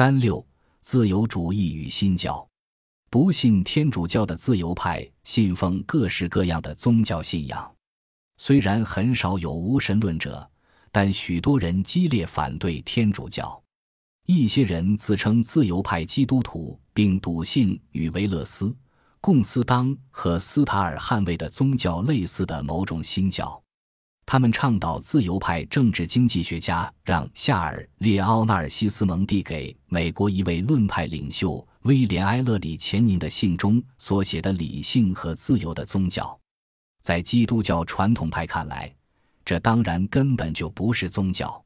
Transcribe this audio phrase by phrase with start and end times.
[0.00, 0.42] 三六
[0.80, 2.48] 自由主义与新教，
[3.10, 7.70] 不信天主教的自由派信奉各式各样的宗教信仰，
[8.38, 10.50] 虽然很少有无神论者，
[10.90, 13.62] 但许多人激烈反对天主教。
[14.24, 18.74] 一些人自称自由派基督徒，并笃信与维勒斯、
[19.20, 23.59] 贡斯当和斯塔尔捍卫的宗教类似的某种新教。
[24.32, 36.38] 他们倡导自由派政治经济学家让·夏尔·列奥纳尔西斯蒙递给美国一位论派领袖威廉·埃勒里前宁的信中所写的理性和自由的宗教，
[37.02, 38.94] 在基督教传统派看来，
[39.44, 41.60] 这当然根本就不是宗教。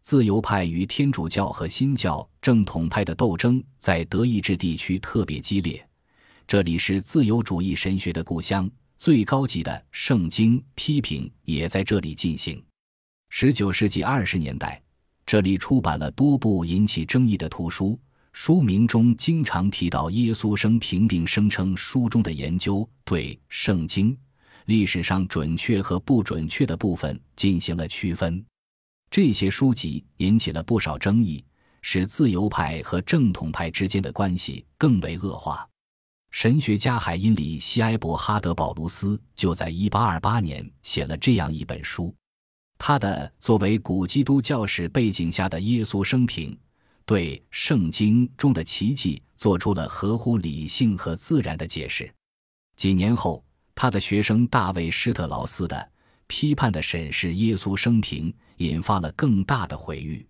[0.00, 5.84] 自由派与天主教和新教正统派的斗争在德意志地区特别激烈，
[6.46, 8.70] 这里是自由主义神学的故乡。
[8.98, 12.62] 最高级的圣经批评也在这里进行。
[13.28, 14.82] 十九世纪二十年代，
[15.24, 17.98] 这里出版了多部引起争议的图书，
[18.32, 24.16] 书名中经常提到耶稣生平，并声称书中的研究对圣经
[24.66, 28.44] 历史上准确和不准确的部分进行了区分。
[29.10, 31.44] 这些书籍引起了不少争议，
[31.82, 35.68] 使自由派和正统派之间的关系更为恶化。
[36.36, 42.14] 神学家海因里希埃伯哈德保卢斯就在1828年写了这样一本书，
[42.76, 46.54] 他的作为古基督教史背景下的耶稣生平，
[47.06, 52.12] 对圣经中的奇迹做出了合乎理性和自然的解释。
[52.76, 53.42] 几年后，
[53.74, 55.90] 他的学生大卫施特劳斯的
[56.26, 60.28] 批判的审视耶稣生平，引发了更大的毁誉。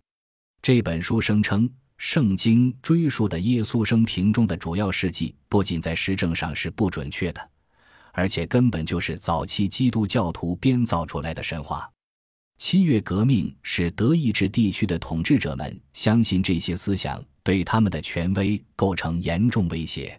[0.63, 1.69] 这本书声称。
[1.99, 7.51] 圣经追溯的耶稣生平中的主要事迹，不仅在实证上是不准确的，
[8.13, 11.91] 而且根本就是早期基督教徒编造出来的神话。
[12.59, 20.19] 七月革命使德意志地区的统治者们相信这些思想对他们的权威构成严重威胁。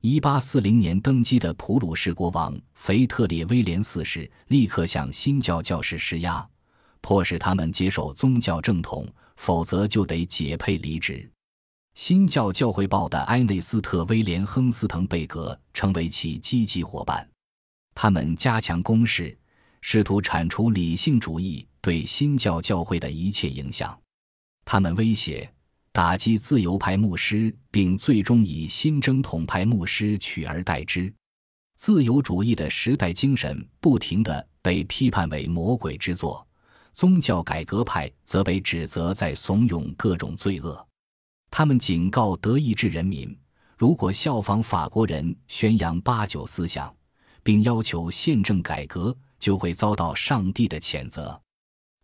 [0.00, 6.46] 一八四零年登基的普鲁士国王腓特烈威廉四世立刻向新教教士施压，
[7.00, 9.06] 迫使他们接受宗教正统。
[9.36, 11.30] 否则就得解配离职。
[11.94, 17.28] 新教教会报的埃内斯特·威廉·亨斯滕贝格成为其积极伙伴。
[17.94, 19.38] 他们加强攻势，
[19.80, 23.96] 试图铲除理性主义对新教教会的一切影响。
[24.64, 25.48] 他们威胁
[25.92, 31.12] 打击自由派牧师，并最终以新正统派牧师取而代之。
[31.76, 36.44] 自由主义的时代精神不停地被批判为魔鬼之作。
[36.94, 40.86] 宗教改革派则被指责在怂恿各种罪恶，
[41.50, 43.36] 他们警告德意志人民，
[43.76, 46.94] 如果效仿法国人宣扬八九思想，
[47.42, 51.38] 并要求宪政改革，就会遭到上帝的谴责。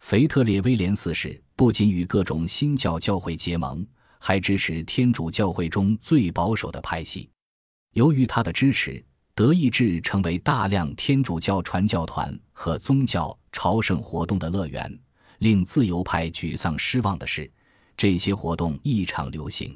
[0.00, 3.86] 腓特烈威廉四世不仅与各种新教教会结盟，
[4.18, 7.30] 还支持天主教会中最保守的派系。
[7.92, 9.04] 由于他的支持，
[9.40, 13.34] 德意志成为大量天主教传教团和宗教。
[13.50, 15.00] 朝圣活动的乐园，
[15.38, 17.50] 令自由派沮丧失望的是，
[17.96, 19.74] 这些活动异常流行。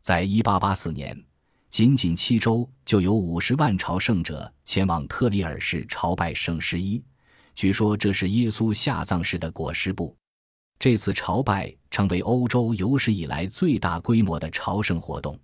[0.00, 1.24] 在1884年，
[1.68, 7.04] 仅仅七周就有50万朝圣者前往特里尔市朝拜圣十一，
[7.54, 10.16] 据说这是耶稣下葬时的裹尸布。
[10.78, 15.38] 这次朝拜成为欧洲有史以来最大规模的朝圣活动。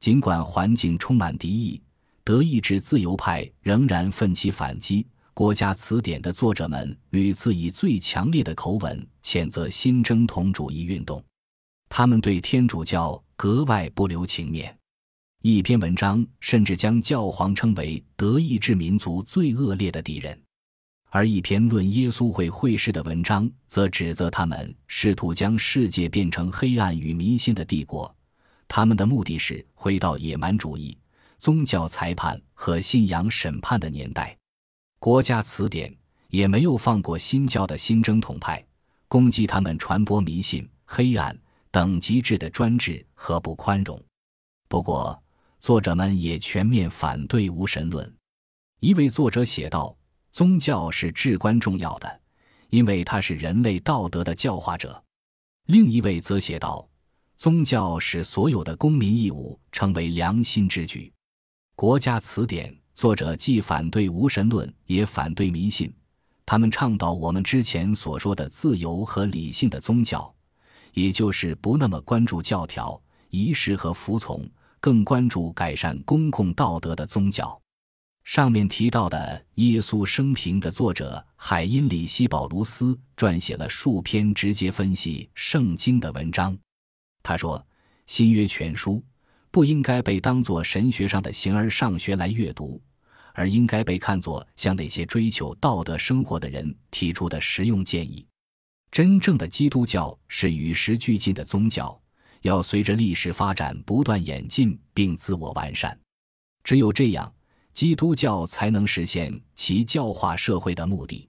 [0.00, 1.80] 尽管环境充满敌意，
[2.24, 5.06] 德意志自由派仍然奋起反击。
[5.32, 11.24] 国家词典的作者们屡次以最强烈的口吻谴责新正统主义运动，
[11.88, 14.76] 他们对天主教格外不留情面。
[15.40, 20.38] 一篇文章甚至将教皇称为德意志民族最恶劣的敌人，
[21.08, 28.14] 而一篇论耶稣会会士的文章则指责他们试图将世界变成黑暗与迷信的帝国，
[28.68, 30.94] 他们的目的是回到野蛮主义、
[31.40, 34.36] 宗教裁判和信仰审判的年代。
[34.98, 35.92] 国家词典
[36.28, 38.62] 也没有放过新教的新正统派，
[39.08, 41.34] 攻击他们传播迷信、黑暗、
[41.70, 43.98] 等级制的专制和不宽容。
[44.68, 45.20] 不过，
[45.58, 48.14] 作者们也全面反对无神论。
[48.80, 49.96] 一位作者写道
[50.32, 52.20] ：“宗教是至关重要的，
[52.68, 55.02] 因为它是人类道德的教化者。”
[55.68, 56.86] 另一位则写道
[57.38, 61.10] ：“宗教使所有的公民义务成为良心之举。”
[61.80, 62.76] 国家词典。
[62.94, 65.90] 作者既反对无神论，也反对迷信。
[66.44, 70.30] 他们倡导我们之前所说的自由和理性的宗教，
[70.92, 73.00] 也就是不那么关注教条、
[73.30, 74.46] 仪式和服从，
[74.78, 77.58] 更关注改善公共道德的宗教。
[78.24, 79.16] 上面提到的
[79.54, 86.54] 《耶稣生平》的作者海因里希·保卢斯撰写了数篇直接分析圣经的文章。
[87.22, 87.66] 他说
[88.04, 89.02] ：“新约全书
[89.50, 92.80] 不应该被当作神学上的形而上学来阅读，
[93.34, 98.24] 而应该被看作向那些追求道德生活的人提出的实用建议。
[98.90, 102.00] 真正的基督教是与时俱进的宗教，
[102.42, 105.98] 要随着历史发展不断演进并自我完善。
[106.64, 107.32] 只有这样，
[107.72, 111.28] 基督教才能实现其教化社会的目的。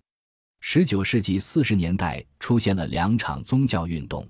[0.59, 4.27] 十九世纪四十年代出现了两场宗教运动，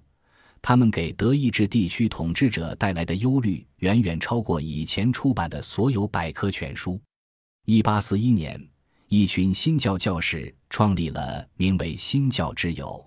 [0.61, 6.99] 他们给德意志地区统治者带来的忧虑远远超过以前出版的所有百科全书。
[7.65, 8.63] 一八四一年，
[9.07, 13.03] 一群新教教士创立了名为“新教之友”，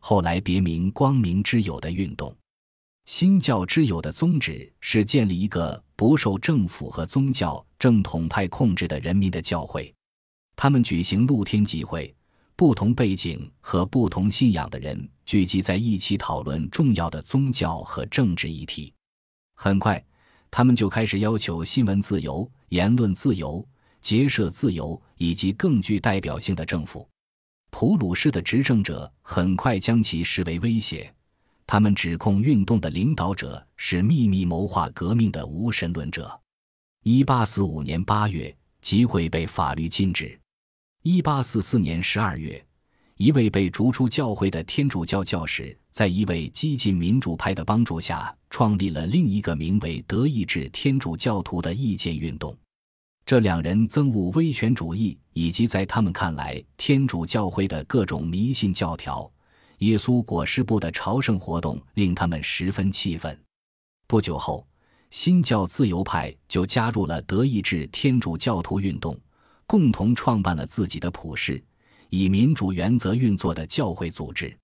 [0.00, 2.34] 后来别名“光明之友”的运动。
[3.04, 9.94] 新教之友的宗旨是建立一个不受政府和宗教正统派控制的人民的教会。
[10.56, 12.14] 他们举行露天集会。
[12.58, 18.94] 不同背景和不同信仰的人聚集在一起讨论重要的宗教和政治议题。
[19.56, 20.02] 很快，
[20.52, 23.66] 他们就开始要求新闻自由、言论自由、
[24.00, 27.06] 结社自由以及更具代表性的政府。
[27.70, 31.12] 普鲁士的执政者很快将其视为威胁，
[31.66, 36.40] 他们指控运动的领导者是秘密谋划革命的无神论者。
[37.02, 40.38] 一八四五年八月，集会被法律禁止。
[41.02, 42.65] 一八四四年十二月，
[43.18, 52.54] 一位被逐出教会的天主教教士，在一位激进民主派的帮助下，创立了另一个名为“德意志天主教徒”的意见运动。
[53.24, 59.28] 这两人憎恶威权主义，以及在他们看来天主教会的各种迷信教条。
[59.78, 63.38] 耶稣裹尸布的朝圣活动令他们十分气愤。
[64.06, 64.66] 不久后，
[65.08, 69.18] 新教自由派就加入了德意志天主教徒运动。
[69.66, 71.60] 共同创办了自己的普世、
[72.08, 74.56] 以民主原则运作的教会组织。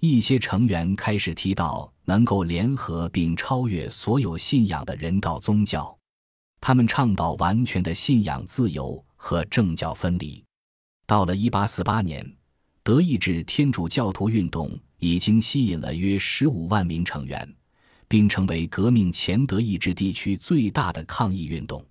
[0.00, 5.96] 一些成员开始提到能够联合并超越所有信仰的人道宗教。
[6.60, 10.42] 他们倡导完全的信仰自由和政教分离。
[11.06, 12.36] 到了1848年，
[12.82, 17.54] 德意志天主教徒运动已经吸引了约15万名成员，
[18.08, 21.84] 并成为革命前德意志地区最大的抗议运动。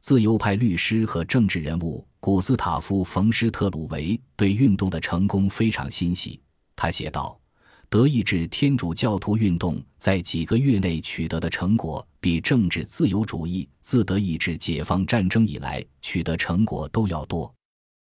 [0.00, 6.40] 自由派律师和政治人物古斯塔夫·冯·施特鲁维对运动的成功非常欣喜。
[6.74, 7.38] 他写道
[7.90, 17.54] ：“德意志天主教徒运动在几个月内取得的成果，比政治自由主义自德意志解放战争以来取得成果都要多。